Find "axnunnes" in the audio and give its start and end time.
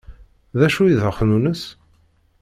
1.09-1.61